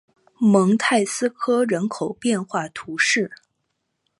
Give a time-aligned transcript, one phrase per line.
[0.39, 3.31] 蒙泰斯科人口变化图示